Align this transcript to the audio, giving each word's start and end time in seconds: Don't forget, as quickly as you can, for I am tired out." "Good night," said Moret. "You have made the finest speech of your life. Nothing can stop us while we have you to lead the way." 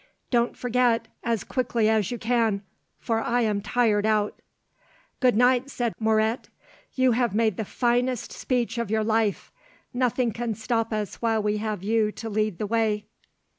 Don't 0.31 0.57
forget, 0.57 1.09
as 1.23 1.43
quickly 1.43 1.87
as 1.87 2.09
you 2.09 2.17
can, 2.17 2.63
for 2.97 3.21
I 3.23 3.41
am 3.41 3.61
tired 3.61 4.03
out." 4.07 4.41
"Good 5.19 5.35
night," 5.37 5.69
said 5.69 5.93
Moret. 5.99 6.49
"You 6.95 7.11
have 7.11 7.35
made 7.35 7.55
the 7.55 7.65
finest 7.65 8.31
speech 8.31 8.79
of 8.79 8.89
your 8.89 9.03
life. 9.03 9.51
Nothing 9.93 10.31
can 10.31 10.55
stop 10.55 10.91
us 10.91 11.21
while 11.21 11.43
we 11.43 11.57
have 11.57 11.83
you 11.83 12.11
to 12.13 12.29
lead 12.31 12.57
the 12.57 12.65
way." 12.65 13.05